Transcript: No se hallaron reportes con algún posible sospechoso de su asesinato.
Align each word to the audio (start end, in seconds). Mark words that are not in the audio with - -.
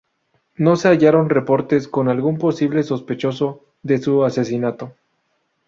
No 0.55 0.77
se 0.77 0.87
hallaron 0.87 1.29
reportes 1.29 1.87
con 1.87 2.09
algún 2.09 2.39
posible 2.39 2.81
sospechoso 2.81 3.61
de 3.83 3.99
su 3.99 4.23
asesinato. 4.23 4.95